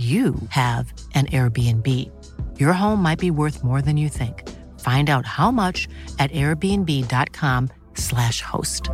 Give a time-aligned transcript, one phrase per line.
[0.00, 1.86] you have an Airbnb.
[2.58, 4.48] Your home might be worth more than you think.
[4.80, 5.86] Find out how much
[6.18, 8.88] at airbnb.com/slash host.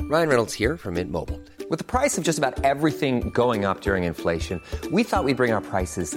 [0.00, 1.38] Ryan Reynolds here from Mint Mobile.
[1.70, 4.60] With the price of just about everything going up during inflation,
[4.92, 6.16] we thought we'd bring our prices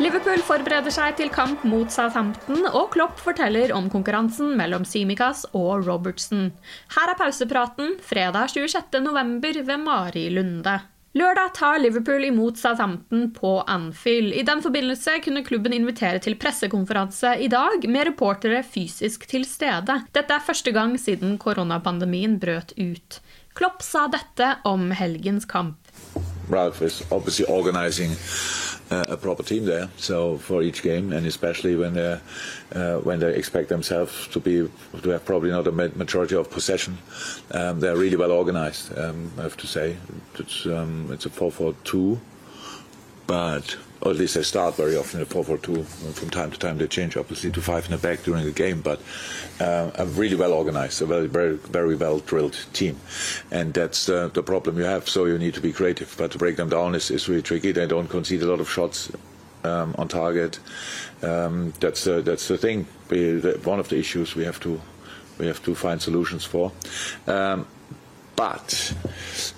[0.00, 5.84] Liverpool forbereder seg til kamp mot Southampton, og Klopp forteller om konkurransen mellom Simikaz og
[5.84, 6.46] Robertson.
[6.94, 9.60] Her er pausepraten fredag 26.11.
[9.68, 10.78] ved Mari Lunde.
[11.20, 14.32] Lørdag tar Liverpool imot Southampton på Anfield.
[14.32, 20.00] I den forbindelse kunne klubben invitere til pressekonferanse i dag med reportere fysisk til stede.
[20.16, 23.20] Dette er første gang siden koronapandemien brøt ut.
[23.52, 25.92] Klopp sa dette om helgens kamp.
[26.48, 28.16] Ralph is obviously organizing
[28.90, 29.88] uh, a proper team there.
[29.96, 32.20] So for each game, and especially when they
[32.74, 34.68] uh, when they expect themselves to be
[35.02, 36.98] to have probably not a majority of possession,
[37.52, 38.96] um, they're really well organized.
[38.98, 39.96] Um, I have to say,
[40.38, 42.20] it's um, it's a four-four-two,
[43.26, 45.84] but or at least they start very often in a 4-4-2.
[46.14, 48.80] From time to time they change, obviously, to five in the back during the game.
[48.80, 49.00] But
[49.60, 52.98] uh, a really well organized, a very, very, very well drilled team,
[53.50, 55.08] and that's uh, the problem you have.
[55.08, 57.72] So you need to be creative, but to break them down is, is really tricky.
[57.72, 59.12] They don't concede a lot of shots
[59.64, 60.58] um, on target.
[61.22, 62.84] Um, that's uh, that's the thing.
[63.64, 64.80] One of the issues we have to
[65.38, 66.72] we have to find solutions for.
[67.26, 67.66] Um,
[68.36, 68.94] but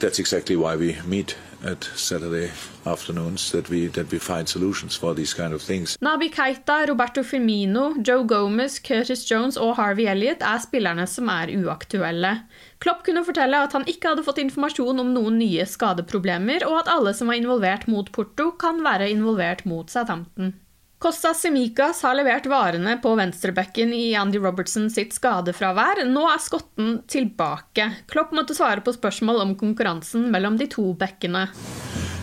[0.00, 2.50] that's exactly why we meet at Saturday
[2.84, 5.96] afternoons that we that we find solutions for these kind of things.
[6.02, 11.54] Nabi Keita, Roberto Firmino, Joe Gomez, Curtis Jones og Harvey Elliot er spillerne som er
[11.56, 12.34] uaktuelle.
[12.78, 16.92] Klopp kunne fortelle at han ikke hadde fått informasjon om noen nye skadeproblemer, og at
[16.92, 20.54] alle som var involvert mot Porto, kan være involvert mot Southampton.
[20.98, 26.00] Kostas Simikas har levert varene på venstrebekken i Andy Robertson sitt skadefravær.
[26.08, 27.90] Nå er skotten tilbake.
[28.08, 31.50] Klopp måtte svare på spørsmål om konkurransen mellom de to bekkene.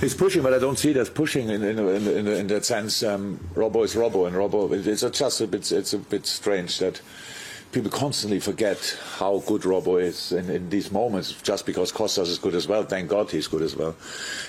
[0.00, 3.02] He's pushing, but I don't see that pushing in in, in, in, in that sense.
[3.04, 4.70] Um, Robbo is Robbo, and Robbo.
[4.72, 5.70] It's just a bit.
[5.72, 7.00] It's a bit strange that
[7.72, 12.38] people constantly forget how good Robbo is in, in these moments, just because Costas is
[12.38, 12.84] good as well.
[12.84, 13.94] Thank God he's good as well.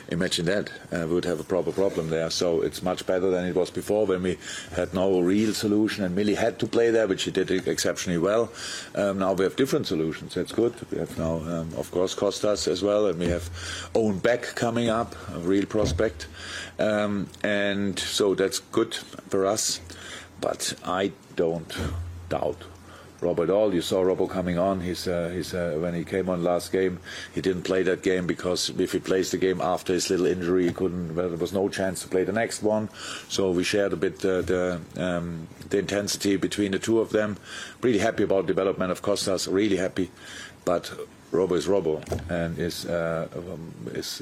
[0.10, 0.70] Imagine that.
[0.92, 2.30] Uh, we would have a proper problem there.
[2.30, 4.38] So it's much better than it was before when we
[4.76, 8.52] had no real solution and Millie had to play there, which he did exceptionally well.
[8.96, 10.36] Um, now we have different solutions.
[10.36, 10.74] That's good.
[10.92, 13.50] We have now, um, of course, Costas as well, and we have
[13.94, 16.28] Owen Beck coming up, a real prospect.
[16.80, 19.82] Um, and so that's good for us.
[20.40, 21.76] But I don't
[22.30, 22.64] doubt
[23.22, 23.74] Robert All.
[23.74, 24.82] You saw Robbo coming on.
[24.82, 27.00] He's, uh, he's uh, when he came on last game,
[27.34, 30.68] he didn't play that game because if he plays the game after his little injury,
[30.68, 31.16] he couldn't.
[31.16, 32.90] Well, there was no chance to play the next one.
[33.30, 37.38] So we shared a bit uh, the um, the intensity between the two of them.
[37.82, 39.48] Really happy about development of Costas.
[39.48, 40.12] Really happy,
[40.66, 40.92] but.
[41.32, 41.56] Robo,
[42.58, 44.22] is, uh, um, is.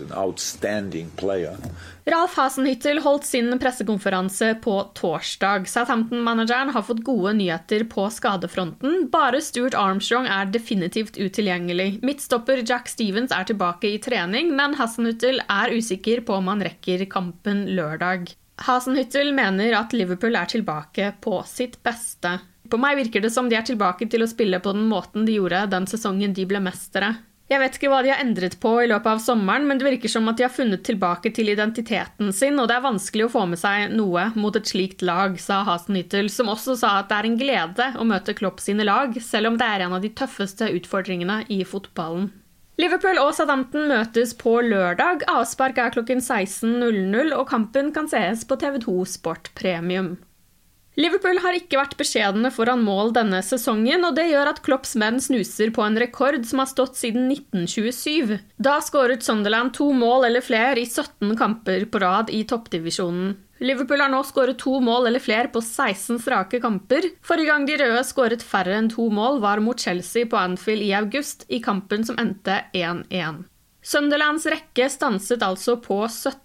[2.05, 5.67] Ralf Hasenhyttel holdt sin pressekonferanse på torsdag.
[5.69, 9.09] Southampton-manageren har fått gode nyheter på skadefronten.
[9.13, 11.99] Bare Stuart Armstrong er definitivt utilgjengelig.
[12.01, 17.05] Midtstopper Jack Stevens er tilbake i trening, men Hasenhyttel er usikker på om han rekker
[17.11, 18.33] kampen lørdag.
[18.65, 22.39] Hasenhyttel mener at Liverpool er tilbake på sitt beste.
[22.69, 25.37] På meg virker det som de er tilbake til å spille på den måten de
[25.37, 27.15] gjorde den sesongen de ble mestere.
[27.45, 30.09] Jeg vet ikke hva de har endret på i løpet av sommeren, men det virker
[30.09, 33.43] som at de har funnet tilbake til identiteten sin, og det er vanskelig å få
[33.51, 37.29] med seg noe mot et slikt lag, sa Hasenhyttel, som også sa at det er
[37.29, 40.71] en glede å møte Klopp sine lag, selv om det er en av de tøffeste
[40.73, 42.31] utfordringene i fotballen.
[42.81, 45.21] Liverpool og Southampton møtes på lørdag.
[45.31, 50.15] Avspark er klokken 16.00, og kampen kan sees på TV2 Sport Premium.
[50.95, 55.19] Liverpool har ikke vært beskjedne foran mål denne sesongen, og det gjør at Klopps menn
[55.19, 58.37] snuser på en rekord som har stått siden 1927.
[58.63, 63.33] Da skåret Sunderland to mål eller flere i 17 kamper på rad i toppdivisjonen.
[63.63, 67.07] Liverpool har nå skåret to mål eller flere på 16 strake kamper.
[67.23, 70.93] Forrige gang de røde skåret færre enn to mål, var mot Chelsea på Anfield i
[70.95, 73.43] august, i kampen som endte 1-1.
[73.85, 76.44] Sunderlands rekke stanset altså på 17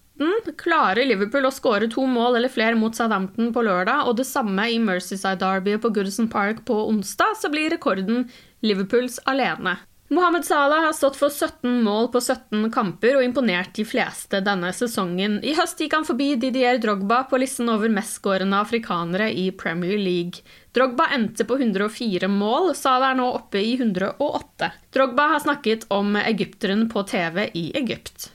[0.61, 4.69] klarer Liverpool å skåre to mål eller flere mot Southampton på lørdag, og det samme
[4.71, 8.27] i Mercyside Derby på Goodison Park på onsdag, så blir rekorden
[8.61, 9.79] Liverpools alene.
[10.11, 14.73] Mohammed Salah har stått for 17 mål på 17 kamper og imponert de fleste denne
[14.75, 15.37] sesongen.
[15.47, 20.43] I høst gikk han forbi Didier Drogba på listen over mestskårende afrikanere i Premier League.
[20.75, 24.73] Drogba endte på 104 mål, Salah er nå oppe i 108.
[24.99, 28.33] Drogba har snakket om egypteren på TV i Egypt.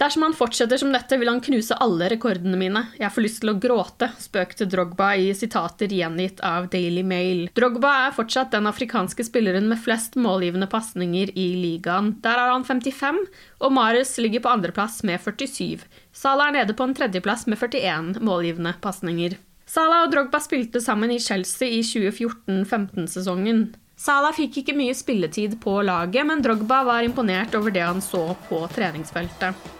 [0.00, 2.80] Dersom han fortsetter som dette, vil han knuse alle rekordene mine.
[2.96, 7.42] Jeg får lyst til å gråte, spøkte Drogba i sitater gjengitt av Daily Mail.
[7.52, 12.14] Drogba er fortsatt den afrikanske spilleren med flest målgivende pasninger i ligaen.
[12.24, 13.18] Der har han 55,
[13.60, 15.84] og Marius ligger på andreplass med 47.
[16.16, 19.36] Salah er nede på en tredjeplass med 41 målgivende pasninger.
[19.68, 23.66] Salah og Drogba spilte sammen i Chelsea i 2014-15-sesongen.
[24.00, 28.30] Salah fikk ikke mye spilletid på laget, men Drogba var imponert over det han så
[28.48, 29.79] på treningsfeltet.